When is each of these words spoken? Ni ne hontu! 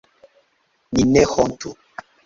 Ni 0.93 1.03
ne 1.13 1.23
hontu! 1.35 1.77